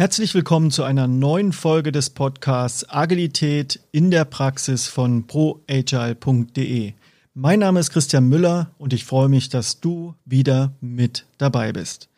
[0.00, 6.94] Herzlich willkommen zu einer neuen Folge des Podcasts Agilität in der Praxis von proagile.de.
[7.34, 12.08] Mein Name ist Christian Müller und ich freue mich, dass du wieder mit dabei bist.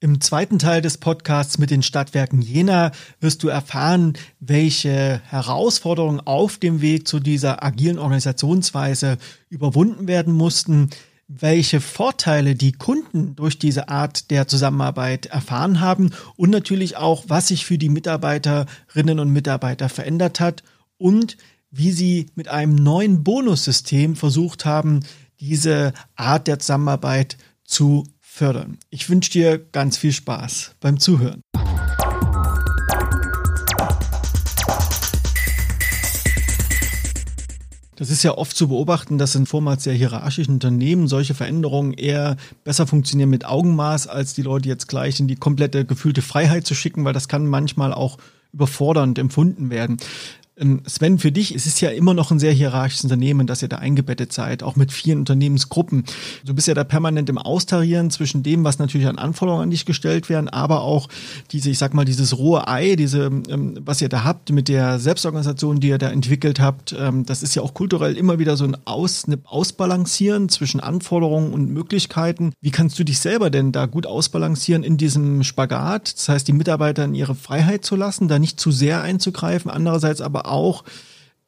[0.00, 2.90] Im zweiten Teil des Podcasts mit den Stadtwerken Jena
[3.20, 9.18] wirst du erfahren, welche Herausforderungen auf dem Weg zu dieser agilen Organisationsweise
[9.50, 10.90] überwunden werden mussten,
[11.32, 17.48] welche Vorteile die Kunden durch diese Art der Zusammenarbeit erfahren haben und natürlich auch, was
[17.48, 20.64] sich für die Mitarbeiterinnen und Mitarbeiter verändert hat
[20.98, 21.36] und
[21.70, 25.00] wie sie mit einem neuen Bonussystem versucht haben,
[25.38, 28.78] diese Art der Zusammenarbeit zu fördern.
[28.90, 31.42] Ich wünsche dir ganz viel Spaß beim Zuhören.
[38.00, 42.38] Das ist ja oft zu beobachten, dass in vormals sehr hierarchischen Unternehmen solche Veränderungen eher
[42.64, 46.74] besser funktionieren mit Augenmaß, als die Leute jetzt gleich in die komplette gefühlte Freiheit zu
[46.74, 48.16] schicken, weil das kann manchmal auch
[48.54, 49.98] überfordernd empfunden werden.
[50.60, 53.68] Ähm, Sven, für dich ist es ja immer noch ein sehr hierarchisches Unternehmen, dass ihr
[53.68, 56.04] da eingebettet seid, auch mit vielen Unternehmensgruppen.
[56.44, 59.86] Du bist ja da permanent im Austarieren zwischen dem, was natürlich an Anforderungen an dich
[59.86, 61.08] gestellt werden, aber auch
[61.50, 64.98] diese, ich sag mal, dieses rohe Ei, diese, ähm, was ihr da habt mit der
[64.98, 68.64] Selbstorganisation, die ihr da entwickelt habt, ähm, das ist ja auch kulturell immer wieder so
[68.64, 72.52] ein Aus, eine Ausbalancieren zwischen Anforderungen und Möglichkeiten.
[72.60, 76.14] Wie kannst du dich selber denn da gut ausbalancieren in diesem Spagat?
[76.14, 80.20] Das heißt, die Mitarbeiter in ihre Freiheit zu lassen, da nicht zu sehr einzugreifen, andererseits
[80.20, 80.84] aber auch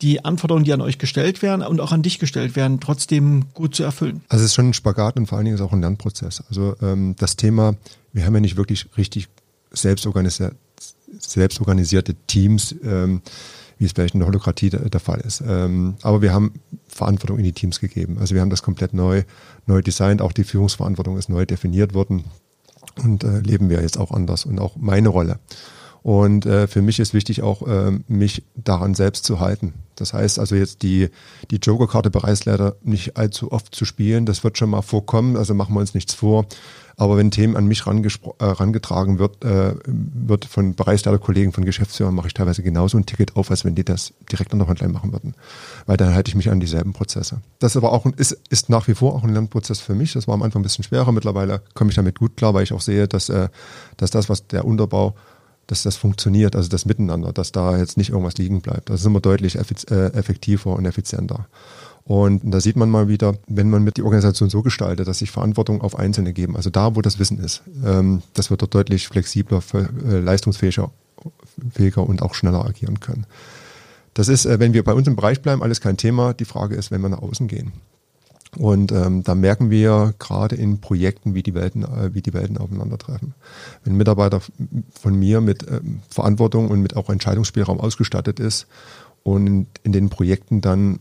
[0.02, 3.74] die Anforderungen, die an euch gestellt werden und auch an dich gestellt werden, trotzdem gut
[3.74, 4.22] zu erfüllen?
[4.28, 6.42] Also es ist schon ein Spagat und vor allen Dingen ist auch ein Lernprozess.
[6.48, 7.76] Also ähm, das Thema,
[8.12, 9.28] wir haben ja nicht wirklich richtig
[9.70, 10.56] selbstorganisierte,
[11.18, 13.22] selbstorganisierte Teams, ähm,
[13.78, 15.42] wie es vielleicht in der Holokratie der, der Fall ist.
[15.46, 16.54] Ähm, aber wir haben
[16.88, 18.18] Verantwortung in die Teams gegeben.
[18.18, 19.22] Also wir haben das komplett neu,
[19.66, 20.20] neu designt.
[20.20, 22.24] Auch die Führungsverantwortung ist neu definiert worden
[23.02, 25.38] und äh, leben wir jetzt auch anders und auch meine Rolle.
[26.02, 29.74] Und äh, für mich ist wichtig auch, äh, mich daran selbst zu halten.
[29.94, 31.10] Das heißt also jetzt die,
[31.50, 35.74] die Joker-Karte Bereichsleiter nicht allzu oft zu spielen, das wird schon mal vorkommen, also machen
[35.74, 36.46] wir uns nichts vor.
[36.96, 37.90] Aber wenn Themen an mich äh,
[38.40, 43.50] rangetragen wird, äh, wird von Bereichsleiterkollegen, von Geschäftsführern, mache ich teilweise genauso ein Ticket auf,
[43.50, 45.34] als wenn die das direkt an der Hotline machen würden.
[45.86, 47.40] Weil dann halte ich mich an dieselben Prozesse.
[47.60, 50.12] Das aber auch ist, ist nach wie vor auch ein Lernprozess für mich.
[50.12, 51.12] Das war am Anfang ein bisschen schwerer.
[51.12, 53.48] Mittlerweile komme ich damit gut klar, weil ich auch sehe, dass, äh,
[53.96, 55.14] dass das, was der Unterbau
[55.72, 58.90] dass das funktioniert, also das Miteinander, dass da jetzt nicht irgendwas liegen bleibt.
[58.90, 61.46] Das ist immer deutlich äh, effektiver und effizienter.
[62.04, 65.30] Und da sieht man mal wieder, wenn man mit die Organisation so gestaltet, dass sich
[65.30, 69.08] Verantwortung auf Einzelne geben, also da, wo das Wissen ist, ähm, das wird dort deutlich
[69.08, 70.90] flexibler, äh, leistungsfähiger
[71.72, 73.26] fähiger und auch schneller agieren können.
[74.14, 76.34] Das ist, äh, wenn wir bei uns im Bereich bleiben, alles kein Thema.
[76.34, 77.72] Die Frage ist, wenn wir nach außen gehen.
[78.58, 82.58] Und ähm, da merken wir gerade in Projekten, wie die Welten, äh, wie die Welten
[82.58, 83.34] aufeinandertreffen.
[83.82, 84.40] Wenn ein Mitarbeiter
[85.00, 88.66] von mir mit ähm, Verantwortung und mit auch Entscheidungsspielraum ausgestattet ist
[89.22, 91.00] und in, in den Projekten dann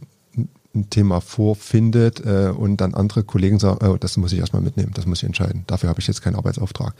[0.73, 4.91] ein Thema vorfindet äh, und dann andere Kollegen sagen, oh, das muss ich erstmal mitnehmen,
[4.93, 5.65] das muss ich entscheiden.
[5.67, 6.93] Dafür habe ich jetzt keinen Arbeitsauftrag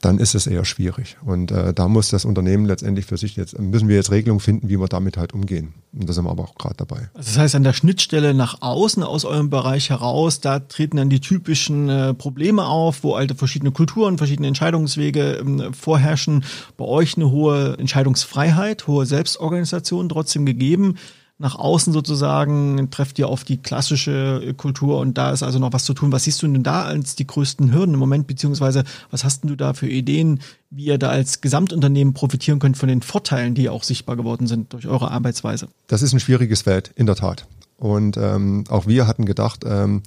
[0.00, 1.16] dann ist es eher schwierig.
[1.24, 4.68] Und äh, da muss das Unternehmen letztendlich für sich jetzt, müssen wir jetzt Regelungen finden,
[4.68, 5.74] wie wir damit halt umgehen.
[5.92, 7.10] Und da sind wir aber auch gerade dabei.
[7.14, 11.10] Also das heißt, an der Schnittstelle nach außen aus eurem Bereich heraus, da treten dann
[11.10, 16.44] die typischen äh, Probleme auf, wo alte verschiedene Kulturen, verschiedene Entscheidungswege ähm, vorherrschen.
[16.76, 20.94] Bei euch eine hohe Entscheidungsfreiheit, hohe Selbstorganisation trotzdem gegeben
[21.38, 25.84] nach außen sozusagen, trefft ihr auf die klassische Kultur und da ist also noch was
[25.84, 26.10] zu tun.
[26.10, 28.82] Was siehst du denn da als die größten Hürden im Moment, beziehungsweise
[29.12, 30.40] was hast denn du da für Ideen,
[30.70, 34.72] wie ihr da als Gesamtunternehmen profitieren könnt von den Vorteilen, die auch sichtbar geworden sind
[34.72, 35.68] durch eure Arbeitsweise?
[35.86, 37.46] Das ist ein schwieriges Feld, in der Tat.
[37.76, 40.02] Und ähm, auch wir hatten gedacht, ähm,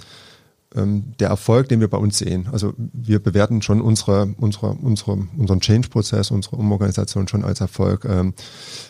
[0.74, 2.48] der Erfolg, den wir bei uns sehen.
[2.52, 8.34] Also wir bewerten schon unsere, unsere, unsere, unseren Change-Prozess, unsere Umorganisation schon als Erfolg, ähm,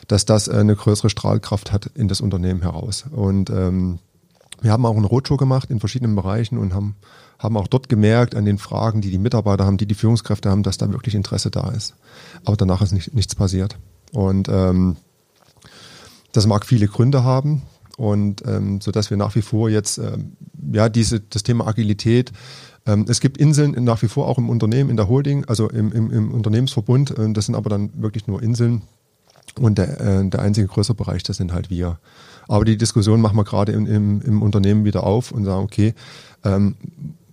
[0.07, 3.05] dass das eine größere Strahlkraft hat in das Unternehmen heraus.
[3.09, 3.97] Und ähm,
[4.61, 6.97] wir haben auch einen Roadshow gemacht in verschiedenen Bereichen und haben,
[7.39, 10.61] haben auch dort gemerkt an den Fragen, die die Mitarbeiter haben, die die Führungskräfte haben,
[10.61, 11.95] dass da wirklich Interesse da ist.
[12.45, 13.79] Aber danach ist nicht, nichts passiert.
[14.11, 14.97] Und ähm,
[16.31, 17.63] das mag viele Gründe haben
[18.01, 20.33] und ähm, so dass wir nach wie vor jetzt ähm,
[20.73, 22.31] ja diese das Thema Agilität
[22.87, 25.91] ähm, es gibt Inseln nach wie vor auch im Unternehmen in der Holding also im,
[25.91, 28.81] im, im Unternehmensverbund äh, das sind aber dann wirklich nur Inseln.
[29.59, 31.99] Und der, äh, der einzige größere Bereich das sind halt wir.
[32.47, 35.93] Aber die Diskussion machen wir gerade im, im, im Unternehmen wieder auf und sagen okay
[36.43, 36.75] ähm,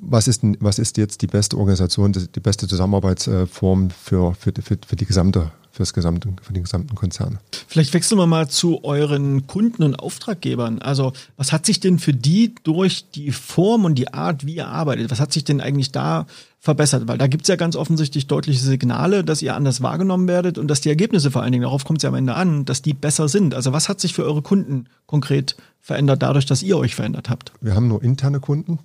[0.01, 4.97] was ist, was ist jetzt die beste Organisation, die beste Zusammenarbeitsform für, für, für, für
[4.97, 7.39] die gesamte fürs gesamte, für den gesamten Konzern.
[7.69, 10.81] Vielleicht wechseln wir mal zu euren Kunden und Auftraggebern.
[10.81, 14.67] Also was hat sich denn für die durch die Form und die Art, wie ihr
[14.67, 16.27] arbeitet, was hat sich denn eigentlich da
[16.59, 17.07] verbessert?
[17.07, 20.67] Weil da gibt es ja ganz offensichtlich deutliche Signale, dass ihr anders wahrgenommen werdet und
[20.67, 22.93] dass die Ergebnisse vor allen Dingen, darauf kommt es ja am Ende an, dass die
[22.93, 23.55] besser sind.
[23.55, 27.53] Also was hat sich für eure Kunden konkret verändert, dadurch, dass ihr euch verändert habt?
[27.61, 28.81] Wir haben nur interne Kunden,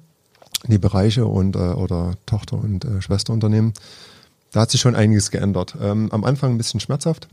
[0.67, 3.73] die Bereiche und äh, oder Tochter- und äh, Schwesterunternehmen.
[4.53, 5.75] Da hat sich schon einiges geändert.
[5.81, 7.27] Ähm, am Anfang ein bisschen schmerzhaft,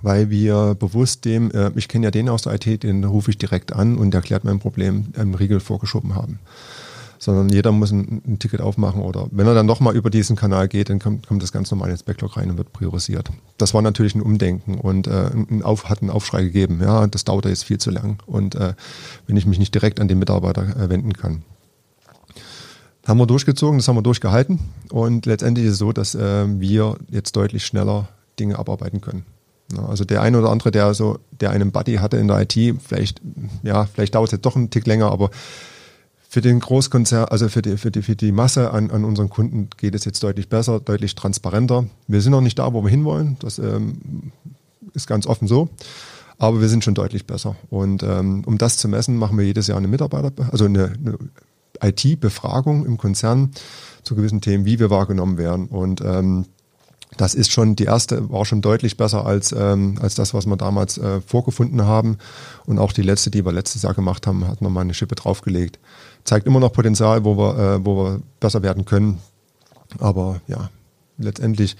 [0.00, 3.36] weil wir bewusst dem, äh, ich kenne ja den aus der IT, den rufe ich
[3.36, 6.38] direkt an und erklärt mein Problem, einen Riegel vorgeschoben haben.
[7.18, 10.68] Sondern jeder muss ein, ein Ticket aufmachen oder wenn er dann nochmal über diesen Kanal
[10.68, 13.28] geht, dann kommt, kommt das ganz normal ins Backlog rein und wird priorisiert.
[13.58, 16.80] Das war natürlich ein Umdenken und äh, ein Auf, hat einen Aufschrei gegeben.
[16.80, 18.74] Ja, das dauert jetzt viel zu lang und äh,
[19.26, 21.42] wenn ich mich nicht direkt an den Mitarbeiter äh, wenden kann
[23.10, 24.58] haben wir durchgezogen, das haben wir durchgehalten
[24.90, 28.08] und letztendlich ist es so, dass äh, wir jetzt deutlich schneller
[28.38, 29.26] Dinge abarbeiten können.
[29.76, 32.54] Ja, also der eine oder andere, der so, der einen Buddy hatte in der IT,
[32.82, 33.20] vielleicht,
[33.62, 35.30] ja, vielleicht dauert es jetzt doch einen Tick länger, aber
[36.28, 39.68] für den Großkonzern, also für die, für die, für die Masse an, an unseren Kunden
[39.76, 41.86] geht es jetzt deutlich besser, deutlich transparenter.
[42.06, 43.36] Wir sind noch nicht da, wo wir hinwollen.
[43.40, 44.30] Das ähm,
[44.94, 45.68] ist ganz offen so.
[46.38, 47.56] Aber wir sind schon deutlich besser.
[47.68, 51.18] Und ähm, um das zu messen, machen wir jedes Jahr eine Mitarbeiter, also eine, eine
[51.82, 53.50] IT-Befragung im Konzern
[54.02, 55.66] zu gewissen Themen, wie wir wahrgenommen werden.
[55.66, 56.46] Und ähm,
[57.16, 60.56] das ist schon, die erste war schon deutlich besser als, ähm, als das, was wir
[60.56, 62.18] damals äh, vorgefunden haben.
[62.66, 65.78] Und auch die letzte, die wir letztes Jahr gemacht haben, hat nochmal eine Schippe draufgelegt.
[66.24, 69.18] Zeigt immer noch Potenzial, wo wir, äh, wo wir besser werden können.
[69.98, 70.70] Aber ja,
[71.18, 71.76] letztendlich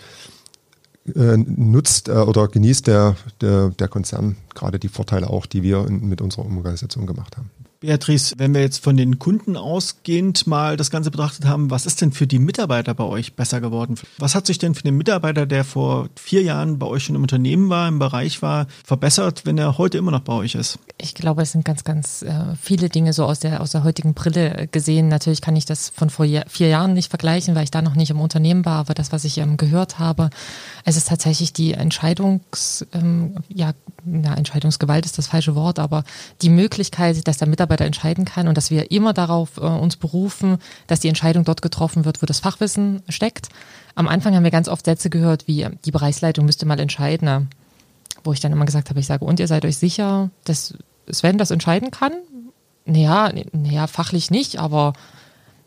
[1.14, 5.87] äh, nutzt äh, oder genießt der, der, der Konzern gerade die Vorteile auch, die wir
[5.87, 7.50] in, mit unserer Organisation gemacht haben.
[7.81, 12.03] Beatrice, wenn wir jetzt von den Kunden ausgehend mal das Ganze betrachtet haben, was ist
[12.03, 13.94] denn für die Mitarbeiter bei euch besser geworden?
[14.19, 17.23] Was hat sich denn für den Mitarbeiter, der vor vier Jahren bei euch schon im
[17.23, 20.79] Unternehmen war, im Bereich war, verbessert, wenn er heute immer noch bei euch ist?
[20.99, 24.12] Ich glaube, es sind ganz, ganz äh, viele Dinge so aus der, aus der heutigen
[24.12, 25.09] Brille gesehen.
[25.09, 28.11] Natürlich kann ich das von vor vier Jahren nicht vergleichen, weil ich da noch nicht
[28.11, 30.29] im Unternehmen war, aber das, was ich ähm, gehört habe,
[30.85, 33.73] es ist tatsächlich die Entscheidungs, ähm, ja,
[34.05, 36.05] na, Entscheidungsgewalt ist das falsche Wort, aber
[36.43, 40.58] die Möglichkeit, dass der Mitarbeiter entscheiden kann und dass wir immer darauf äh, uns berufen,
[40.87, 43.49] dass die Entscheidung dort getroffen wird, wo das Fachwissen steckt.
[43.94, 47.49] Am Anfang haben wir ganz oft Sätze gehört, wie die Bereichsleitung müsste mal entscheiden,
[48.25, 50.75] wo ich dann immer gesagt habe, ich sage, und ihr seid euch sicher, dass
[51.11, 52.12] Sven das entscheiden kann?
[52.84, 54.94] Naja, naja, fachlich nicht, aber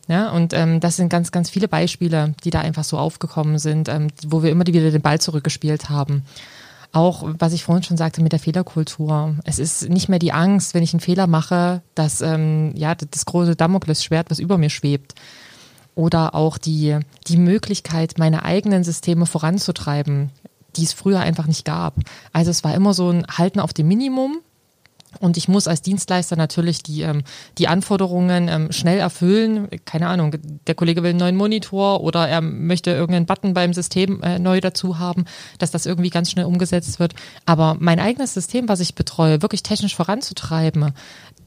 [0.07, 3.87] ja, und ähm, das sind ganz, ganz viele Beispiele, die da einfach so aufgekommen sind,
[3.87, 6.25] ähm, wo wir immer wieder den Ball zurückgespielt haben.
[6.93, 9.35] Auch, was ich vorhin schon sagte mit der Fehlerkultur.
[9.45, 13.25] Es ist nicht mehr die Angst, wenn ich einen Fehler mache, dass ähm, ja das
[13.25, 15.15] große Damoklesschwert, was über mir schwebt.
[15.95, 20.29] Oder auch die, die Möglichkeit, meine eigenen Systeme voranzutreiben,
[20.75, 21.95] die es früher einfach nicht gab.
[22.31, 24.37] Also es war immer so ein Halten auf dem Minimum,
[25.19, 27.23] und ich muss als Dienstleister natürlich die, ähm,
[27.57, 29.69] die Anforderungen ähm, schnell erfüllen.
[29.85, 30.35] Keine Ahnung,
[30.67, 34.61] der Kollege will einen neuen Monitor oder er möchte irgendeinen Button beim System äh, neu
[34.61, 35.25] dazu haben,
[35.59, 37.13] dass das irgendwie ganz schnell umgesetzt wird.
[37.45, 40.93] Aber mein eigenes System, was ich betreue, wirklich technisch voranzutreiben,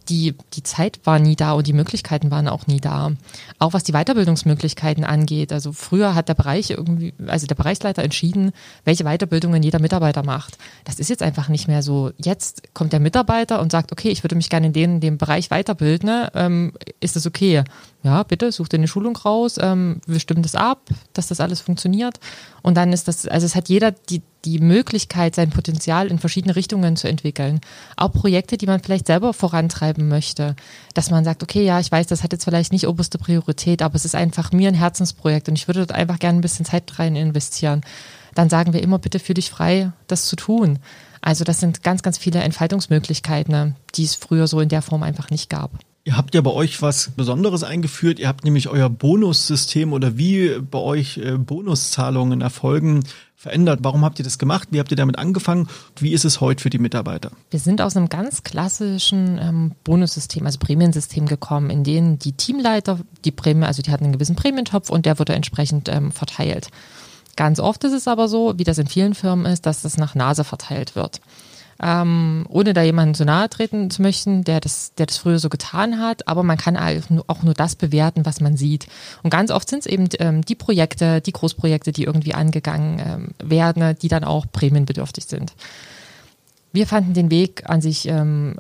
[0.09, 3.13] die, die Zeit war nie da und die Möglichkeiten waren auch nie da.
[3.59, 5.53] Auch was die Weiterbildungsmöglichkeiten angeht.
[5.53, 8.53] Also früher hat der Bereich irgendwie, also der Bereichsleiter entschieden,
[8.85, 10.59] welche Weiterbildungen jeder Mitarbeiter macht.
[10.85, 12.13] Das ist jetzt einfach nicht mehr so.
[12.19, 15.19] Jetzt kommt der Mitarbeiter und sagt, okay, ich würde mich gerne in dem, in dem
[15.19, 16.29] Bereich weiterbilden.
[16.35, 17.65] Ähm, ist das okay?
[18.07, 21.61] ja, bitte, such dir eine Schulung raus, ähm, wir stimmen das ab, dass das alles
[21.61, 22.21] funktioniert.
[22.63, 26.55] Und dann ist das, also es hat jeder die, die Möglichkeit, sein Potenzial in verschiedene
[26.55, 27.61] Richtungen zu entwickeln.
[27.97, 30.55] Auch Projekte, die man vielleicht selber vorantreiben möchte.
[30.95, 33.97] Dass man sagt, okay, ja, ich weiß, das hat jetzt vielleicht nicht oberste Priorität, aber
[33.97, 37.01] es ist einfach mir ein Herzensprojekt und ich würde dort einfach gerne ein bisschen Zeit
[37.01, 37.81] rein investieren.
[38.37, 40.79] Dann sagen wir immer, bitte fühl dich frei, das zu tun.
[41.27, 45.03] Also das sind ganz, ganz viele Entfaltungsmöglichkeiten, ne, die es früher so in der Form
[45.03, 45.73] einfach nicht gab.
[46.05, 48.21] Ihr habt ja bei euch was Besonderes eingeführt.
[48.21, 53.03] Ihr habt nämlich euer Bonussystem oder wie bei euch äh, Bonuszahlungen erfolgen
[53.35, 53.81] verändert.
[53.83, 54.69] Warum habt ihr das gemacht?
[54.71, 55.67] Wie habt ihr damit angefangen?
[55.99, 57.33] Wie ist es heute für die Mitarbeiter?
[57.51, 63.01] Wir sind aus einem ganz klassischen ähm, Bonussystem, also Prämiensystem gekommen, in dem die Teamleiter
[63.25, 66.69] die Prämie, also die hatten einen gewissen Prämientopf und der wurde entsprechend ähm, verteilt.
[67.37, 70.15] Ganz oft ist es aber so, wie das in vielen Firmen ist, dass das nach
[70.15, 71.21] Nase verteilt wird
[71.83, 75.49] ähm, ohne da jemanden zu nahe treten zu möchten, der das, der das früher so
[75.49, 78.87] getan hat, aber man kann auch nur das bewerten, was man sieht.
[79.23, 83.29] Und ganz oft sind es eben ähm, die Projekte, die Großprojekte, die irgendwie angegangen ähm,
[83.43, 85.55] werden, die dann auch prämienbedürftig sind.
[86.73, 88.57] Wir fanden den Weg an sich ähm,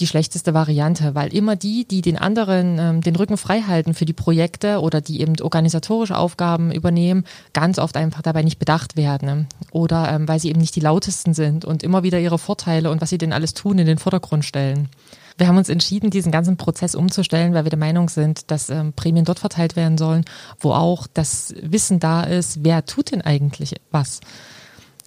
[0.00, 4.04] die schlechteste Variante, weil immer die, die den anderen ähm, den Rücken frei halten für
[4.04, 9.26] die Projekte oder die eben organisatorische Aufgaben übernehmen, ganz oft einfach dabei nicht bedacht werden.
[9.26, 9.46] Ne?
[9.70, 13.00] Oder ähm, weil sie eben nicht die lautesten sind und immer wieder ihre Vorteile und
[13.00, 14.88] was sie denn alles tun in den Vordergrund stellen.
[15.38, 18.92] Wir haben uns entschieden, diesen ganzen Prozess umzustellen, weil wir der Meinung sind, dass ähm,
[18.92, 20.24] Prämien dort verteilt werden sollen,
[20.58, 24.20] wo auch das Wissen da ist, wer tut denn eigentlich was.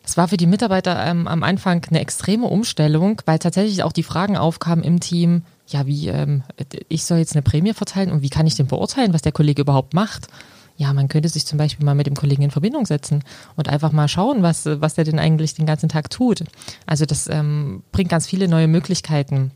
[0.03, 4.03] Es war für die Mitarbeiter ähm, am Anfang eine extreme Umstellung, weil tatsächlich auch die
[4.03, 6.43] Fragen aufkamen im Team, ja, wie, ähm,
[6.89, 9.61] ich soll jetzt eine Prämie verteilen und wie kann ich denn beurteilen, was der Kollege
[9.61, 10.27] überhaupt macht?
[10.77, 13.23] Ja, man könnte sich zum Beispiel mal mit dem Kollegen in Verbindung setzen
[13.55, 16.43] und einfach mal schauen, was, was der denn eigentlich den ganzen Tag tut.
[16.87, 19.51] Also das ähm, bringt ganz viele neue Möglichkeiten.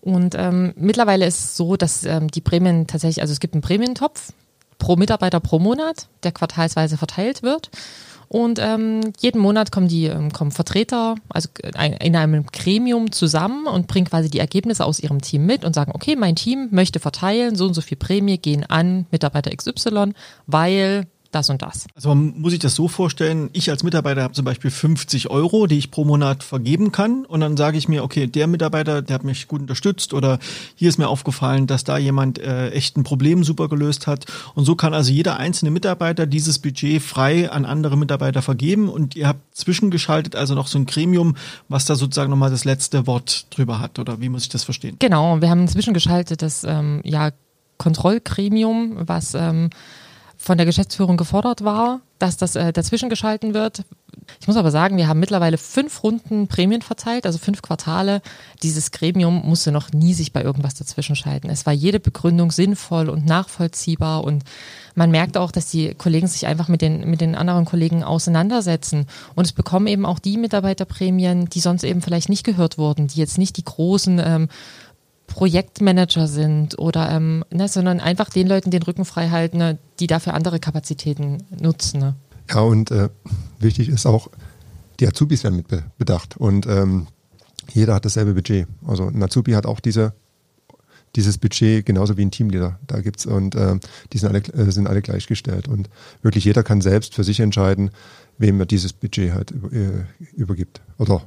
[0.00, 3.62] Und ähm, mittlerweile ist es so, dass ähm, die Prämien tatsächlich, also es gibt einen
[3.62, 4.32] Prämientopf
[4.78, 7.70] pro Mitarbeiter pro Monat, der quartalsweise verteilt wird.
[8.28, 11.48] Und ähm, jeden Monat kommen die ähm, kommen Vertreter, also
[12.00, 15.92] in einem Gremium zusammen und bringen quasi die Ergebnisse aus ihrem Team mit und sagen,
[15.94, 20.12] okay, mein Team möchte verteilen, so und so viel Prämie gehen an Mitarbeiter XY,
[20.46, 21.06] weil
[21.36, 21.86] das und das.
[21.94, 25.66] Also man muss sich das so vorstellen, ich als Mitarbeiter habe zum Beispiel 50 Euro,
[25.66, 29.14] die ich pro Monat vergeben kann und dann sage ich mir, okay, der Mitarbeiter, der
[29.14, 30.38] hat mich gut unterstützt oder
[30.74, 34.24] hier ist mir aufgefallen, dass da jemand äh, echt ein Problem super gelöst hat
[34.54, 39.14] und so kann also jeder einzelne Mitarbeiter dieses Budget frei an andere Mitarbeiter vergeben und
[39.14, 41.36] ihr habt zwischengeschaltet also noch so ein Gremium,
[41.68, 44.96] was da sozusagen nochmal das letzte Wort drüber hat oder wie muss ich das verstehen?
[44.98, 47.30] Genau, wir haben zwischengeschaltet das ähm, ja
[47.76, 49.68] Kontrollgremium, was ähm,
[50.46, 53.82] von der Geschäftsführung gefordert war, dass das äh, dazwischen geschalten wird.
[54.40, 58.22] Ich muss aber sagen, wir haben mittlerweile fünf Runden Prämien verteilt, also fünf Quartale.
[58.62, 61.50] Dieses Gremium musste noch nie sich bei irgendwas dazwischen schalten.
[61.50, 64.44] Es war jede Begründung sinnvoll und nachvollziehbar und
[64.94, 69.06] man merkt auch, dass die Kollegen sich einfach mit den, mit den anderen Kollegen auseinandersetzen.
[69.34, 73.18] Und es bekommen eben auch die Mitarbeiterprämien, die sonst eben vielleicht nicht gehört wurden, die
[73.18, 74.48] jetzt nicht die großen ähm,
[75.36, 80.06] Projektmanager sind oder ähm, ne, sondern einfach den Leuten den Rücken frei halten, ne, die
[80.06, 82.00] dafür andere Kapazitäten nutzen.
[82.00, 82.14] Ne?
[82.48, 83.10] Ja, und äh,
[83.58, 84.28] wichtig ist auch,
[84.98, 85.66] die Azubis werden mit
[85.98, 87.08] bedacht und ähm,
[87.70, 88.66] jeder hat dasselbe Budget.
[88.86, 90.14] Also ein Azubi hat auch diese,
[91.16, 92.78] dieses Budget genauso wie ein Teamleader.
[92.86, 93.78] Da gibt's und äh,
[94.14, 95.90] die sind alle, äh, sind alle gleichgestellt und
[96.22, 97.90] wirklich jeder kann selbst für sich entscheiden,
[98.38, 101.20] wem er dieses Budget halt über, äh, übergibt oder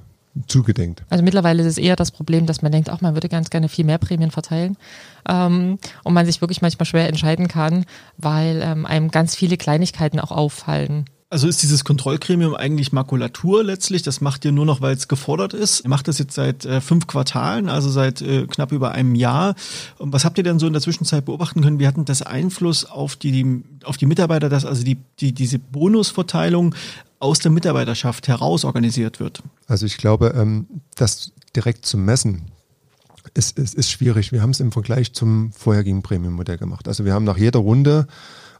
[0.48, 1.04] zugedenkt.
[1.10, 3.70] Also mittlerweile ist es eher das Problem, dass man denkt, auch man würde ganz gerne
[3.70, 4.78] viel mehr Prämien verteilen
[5.28, 7.86] ähm, und man sich wirklich manchmal schwer entscheiden kann,
[8.18, 11.06] weil ähm, einem ganz viele Kleinigkeiten auch auffallen.
[11.32, 14.02] Also ist dieses Kontrollgremium eigentlich Makulatur letztlich?
[14.02, 15.82] Das macht ihr nur noch, weil es gefordert ist.
[15.82, 19.54] Ihr macht das jetzt seit äh, fünf Quartalen, also seit äh, knapp über einem Jahr.
[20.00, 21.78] Und was habt ihr denn so in der Zwischenzeit beobachten können?
[21.78, 26.74] Wie hatten das Einfluss auf die, auf die Mitarbeiter, dass also die, die, diese Bonusverteilung
[27.20, 29.44] aus der Mitarbeiterschaft heraus organisiert wird?
[29.68, 32.52] Also ich glaube, ähm, das direkt zu messen,
[33.34, 34.32] ist, ist, ist schwierig.
[34.32, 36.88] Wir haben es im Vergleich zum vorherigen Premium-Modell gemacht.
[36.88, 38.08] Also wir haben nach jeder Runde,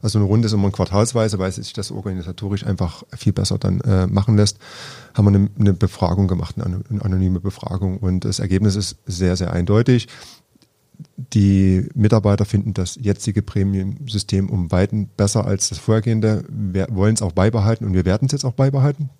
[0.02, 4.06] also eine Runde ist immer quartalsweise, weil sich das organisatorisch einfach viel besser dann äh,
[4.06, 4.58] machen lässt,
[5.14, 7.98] haben wir eine, eine Befragung gemacht, eine, eine anonyme Befragung.
[7.98, 10.08] Und das Ergebnis ist sehr, sehr eindeutig
[11.16, 17.22] die Mitarbeiter finden das jetzige Prämiensystem um Weiten besser als das vorhergehende, wir wollen es
[17.22, 19.10] auch beibehalten und wir werden es jetzt auch beibehalten.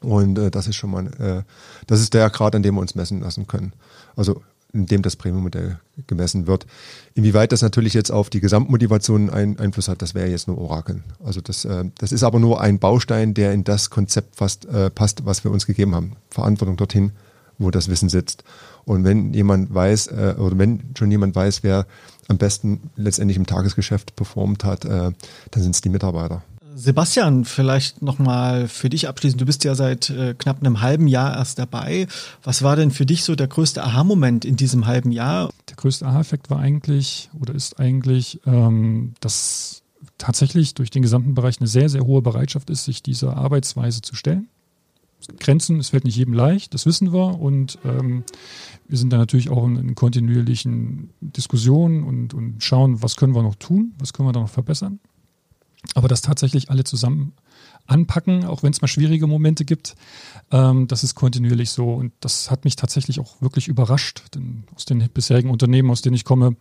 [0.00, 1.42] Und äh, das ist schon mal, äh,
[1.86, 3.72] das ist der Grad, an dem wir uns messen lassen können.
[4.16, 6.66] Also in dem das Premium-Modell gemessen wird.
[7.14, 11.02] Inwieweit das natürlich jetzt auf die Gesamtmotivation einen Einfluss hat, das wäre jetzt nur Orakel.
[11.24, 14.90] Also das, äh, das ist aber nur ein Baustein, der in das Konzept fast äh,
[14.90, 16.16] passt, was wir uns gegeben haben.
[16.30, 17.12] Verantwortung dorthin,
[17.58, 18.44] wo das Wissen sitzt.
[18.84, 21.86] Und wenn jemand weiß, äh, oder wenn schon jemand weiß, wer
[22.28, 25.12] am besten letztendlich im Tagesgeschäft performt hat, äh,
[25.50, 26.42] dann sind es die Mitarbeiter.
[26.74, 29.40] Sebastian, vielleicht nochmal für dich abschließend.
[29.40, 32.06] Du bist ja seit äh, knapp einem halben Jahr erst dabei.
[32.44, 35.50] Was war denn für dich so der größte Aha-Moment in diesem halben Jahr?
[35.68, 39.82] Der größte Aha-Effekt war eigentlich oder ist eigentlich, ähm, dass
[40.18, 44.14] tatsächlich durch den gesamten Bereich eine sehr, sehr hohe Bereitschaft ist, sich dieser Arbeitsweise zu
[44.14, 44.48] stellen.
[45.38, 47.38] Grenzen, es fällt nicht jedem leicht, das wissen wir.
[47.38, 48.24] Und ähm,
[48.86, 53.42] wir sind da natürlich auch in, in kontinuierlichen Diskussionen und, und schauen, was können wir
[53.42, 55.00] noch tun, was können wir da noch verbessern.
[55.94, 57.32] Aber das tatsächlich alle zusammen
[57.86, 59.96] anpacken, auch wenn es mal schwierige Momente gibt,
[60.50, 61.94] ähm, das ist kontinuierlich so.
[61.94, 64.22] Und das hat mich tatsächlich auch wirklich überrascht.
[64.34, 66.56] Denn aus den bisherigen Unternehmen, aus denen ich komme,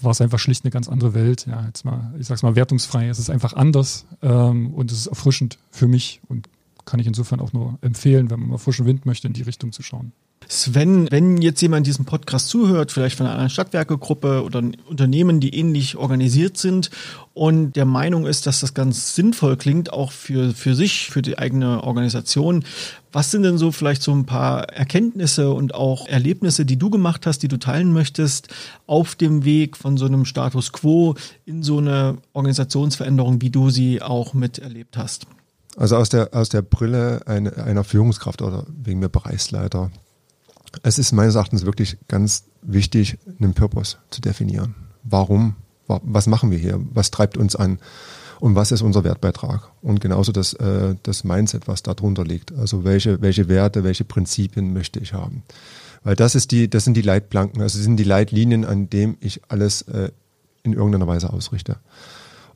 [0.00, 1.46] war es einfach schlicht eine ganz andere Welt.
[1.46, 5.06] Ja, jetzt mal, ich sag's mal wertungsfrei, es ist einfach anders ähm, und es ist
[5.06, 6.48] erfrischend für mich und
[6.88, 9.72] kann ich insofern auch nur empfehlen, wenn man mal frischen Wind möchte, in die Richtung
[9.72, 10.12] zu schauen.
[10.46, 15.96] Sven, wenn jetzt jemand diesen Podcast zuhört, vielleicht von einer Stadtwerkegruppe oder Unternehmen, die ähnlich
[15.96, 16.90] organisiert sind
[17.34, 21.36] und der Meinung ist, dass das ganz sinnvoll klingt, auch für, für sich, für die
[21.36, 22.64] eigene Organisation,
[23.12, 27.26] was sind denn so vielleicht so ein paar Erkenntnisse und auch Erlebnisse, die du gemacht
[27.26, 28.48] hast, die du teilen möchtest,
[28.86, 31.14] auf dem Weg von so einem Status quo
[31.44, 35.26] in so eine Organisationsveränderung, wie du sie auch miterlebt hast?
[35.78, 39.92] Also aus der, aus der Brille eine, einer Führungskraft oder wegen mir Bereichsleiter.
[40.82, 44.74] Es ist meines Erachtens wirklich ganz wichtig, einen Purpose zu definieren.
[45.04, 45.54] Warum?
[45.86, 46.80] Was machen wir hier?
[46.92, 47.78] Was treibt uns an?
[48.40, 49.70] Und was ist unser Wertbeitrag?
[49.80, 52.52] Und genauso das, äh, das Mindset, was darunter liegt.
[52.52, 55.44] Also welche, welche Werte, welche Prinzipien möchte ich haben?
[56.02, 59.42] Weil das ist die, das sind die Leitplanken, also sind die Leitlinien, an dem ich
[59.48, 60.10] alles äh,
[60.64, 61.76] in irgendeiner Weise ausrichte.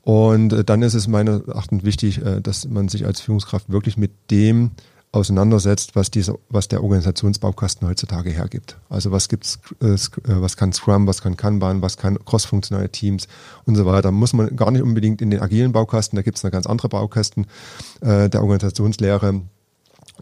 [0.03, 3.97] Und äh, dann ist es meiner Erachtens wichtig, äh, dass man sich als Führungskraft wirklich
[3.97, 4.71] mit dem
[5.13, 8.77] auseinandersetzt, was diese, was der Organisationsbaukasten heutzutage hergibt.
[8.89, 9.95] Also was gibt's, äh,
[10.25, 13.27] was kann Scrum, was kann Kanban, was kann crossfunktionale Teams
[13.65, 14.11] und so weiter.
[14.11, 16.89] Muss man gar nicht unbedingt in den agilen Baukasten, da gibt es eine ganz andere
[16.89, 17.45] Baukasten
[18.01, 19.41] der Organisationslehre.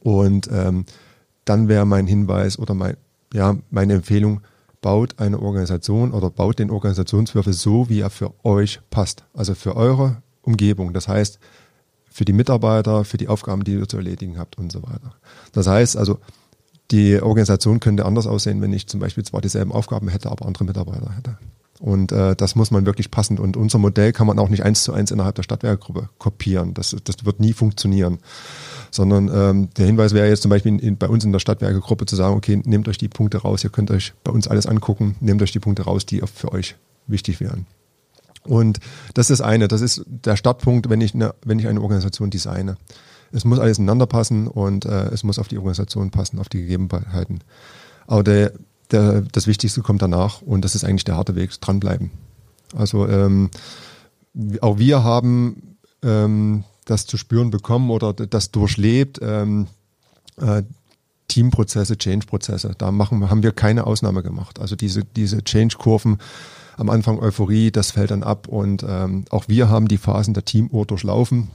[0.02, 0.86] Und ähm,
[1.46, 2.98] dann wäre mein Hinweis oder mein,
[3.34, 4.42] ja, meine Empfehlung,
[4.82, 9.24] baut eine Organisation oder baut den Organisationswürfel so, wie er für euch passt.
[9.34, 10.94] Also für eure Umgebung.
[10.94, 11.40] Das heißt,
[12.10, 15.16] für die Mitarbeiter, für die Aufgaben, die ihr zu erledigen habt und so weiter.
[15.54, 16.20] Das heißt also,
[16.90, 20.66] die Organisation könnte anders aussehen, wenn ich zum Beispiel zwar dieselben Aufgaben hätte, aber andere
[20.66, 21.38] Mitarbeiter hätte.
[21.80, 23.40] Und äh, das muss man wirklich passend.
[23.40, 26.74] Und unser Modell kann man auch nicht eins zu eins innerhalb der Stadtwerkgruppe kopieren.
[26.74, 28.20] Das, das wird nie funktionieren
[28.92, 32.06] sondern ähm, der Hinweis wäre jetzt zum Beispiel in, in, bei uns in der Stadtwerkegruppe
[32.06, 35.16] zu sagen, okay, nehmt euch die Punkte raus, ihr könnt euch bei uns alles angucken,
[35.22, 36.76] nehmt euch die Punkte raus, die für euch
[37.08, 37.66] wichtig wären.
[38.44, 38.80] Und
[39.14, 42.78] das ist eine, das ist der Startpunkt, wenn ich eine, wenn ich eine Organisation designe.
[43.32, 46.62] Es muss alles ineinander passen und äh, es muss auf die Organisation passen, auf die
[46.62, 47.40] Gegebenheiten.
[48.08, 48.52] Aber der,
[48.92, 52.12] der, das Wichtigste kommt danach und das ist eigentlich der harte Weg, dranbleiben.
[52.76, 53.50] Also ähm,
[54.60, 59.20] auch wir haben ähm, das zu spüren bekommen oder das durchlebt.
[59.22, 59.68] Ähm,
[60.38, 60.64] äh,
[61.28, 64.60] Teamprozesse, Change-Prozesse, da machen, haben wir keine Ausnahme gemacht.
[64.60, 66.18] Also diese, diese Change-Kurven,
[66.78, 70.46] am Anfang Euphorie, das fällt dann ab und ähm, auch wir haben die Phasen der
[70.46, 71.50] Teamuhr durchlaufen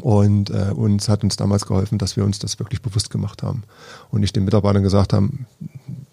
[0.00, 3.64] und äh, uns hat uns damals geholfen, dass wir uns das wirklich bewusst gemacht haben
[4.10, 5.46] und nicht den Mitarbeitern gesagt haben,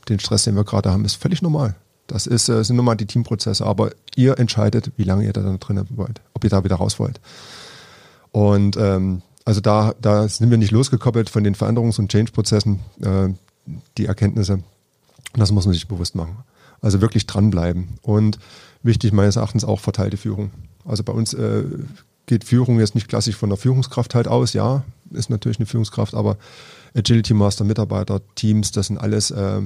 [0.07, 1.75] den Stress, den wir gerade haben, ist völlig normal.
[2.07, 5.41] Das ist, äh, sind nun mal die Teamprozesse, aber ihr entscheidet, wie lange ihr da
[5.57, 7.19] drin wollt, ob ihr da wieder raus wollt.
[8.39, 13.28] Und ähm, also da, da sind wir nicht losgekoppelt von den Veränderungs- und Change-Prozessen, äh,
[13.97, 14.63] die Erkenntnisse.
[15.34, 16.38] Das muss man sich bewusst machen.
[16.80, 17.99] Also wirklich dranbleiben.
[18.02, 18.39] Und
[18.82, 20.52] wichtig meines Erachtens auch verteilte Führung.
[20.86, 21.65] Also bei uns äh,
[22.28, 24.54] geht Führung jetzt nicht klassisch von der Führungskraft halt aus.
[24.54, 26.38] Ja, ist natürlich eine Führungskraft, aber
[26.95, 29.63] Agility Master, Mitarbeiter, Teams, das sind alles äh,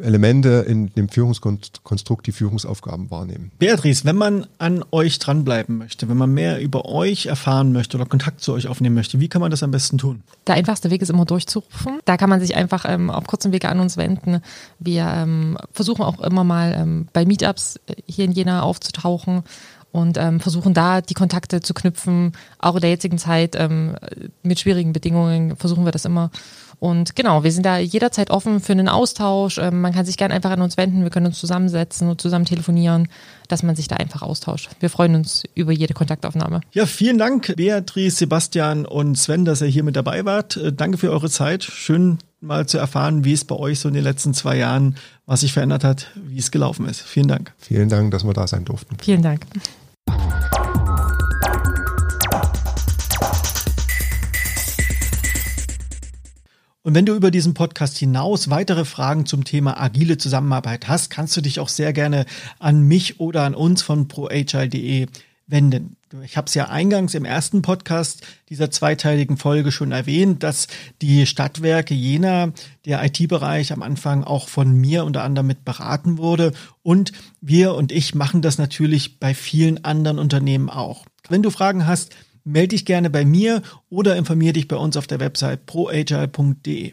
[0.00, 3.50] Elemente in dem Führungskonstrukt die Führungsaufgaben wahrnehmen.
[3.58, 8.06] Beatrice, wenn man an euch dranbleiben möchte, wenn man mehr über euch erfahren möchte oder
[8.06, 10.22] Kontakt zu euch aufnehmen möchte, wie kann man das am besten tun?
[10.46, 11.98] Der einfachste Weg ist immer durchzurufen.
[12.04, 14.40] Da kann man sich einfach ähm, auf kurzen Wege an uns wenden.
[14.78, 19.42] Wir ähm, versuchen auch immer mal ähm, bei Meetups äh, hier in Jena aufzutauchen
[19.92, 22.32] und ähm, versuchen da die Kontakte zu knüpfen.
[22.58, 23.96] Auch in der jetzigen Zeit ähm,
[24.42, 26.30] mit schwierigen Bedingungen versuchen wir das immer.
[26.78, 29.58] Und genau, wir sind da jederzeit offen für einen Austausch.
[29.58, 31.02] Ähm, man kann sich gerne einfach an uns wenden.
[31.02, 33.08] Wir können uns zusammensetzen und zusammen telefonieren,
[33.48, 34.70] dass man sich da einfach austauscht.
[34.80, 36.60] Wir freuen uns über jede Kontaktaufnahme.
[36.72, 40.56] Ja, vielen Dank, Beatrice, Sebastian und Sven, dass ihr hier mit dabei wart.
[40.56, 41.64] Äh, danke für eure Zeit.
[41.64, 45.40] Schön mal zu erfahren, wie es bei euch so in den letzten zwei Jahren, was
[45.40, 47.00] sich verändert hat, wie es gelaufen ist.
[47.00, 47.52] Vielen Dank.
[47.58, 48.96] Vielen Dank, dass wir da sein durften.
[49.02, 49.46] Vielen Dank.
[56.86, 61.36] Und wenn du über diesen Podcast hinaus weitere Fragen zum Thema agile Zusammenarbeit hast, kannst
[61.36, 62.26] du dich auch sehr gerne
[62.60, 65.08] an mich oder an uns von proagile.de
[65.48, 65.96] wenden.
[66.22, 70.68] Ich habe es ja eingangs im ersten Podcast dieser zweiteiligen Folge schon erwähnt, dass
[71.02, 72.52] die Stadtwerke Jena,
[72.84, 76.52] der IT-Bereich am Anfang auch von mir unter anderem mit beraten wurde.
[76.84, 81.04] Und wir und ich machen das natürlich bei vielen anderen Unternehmen auch.
[81.28, 82.14] Wenn du Fragen hast,
[82.46, 86.92] melde dich gerne bei mir oder informiere dich bei uns auf der Website proagile.de.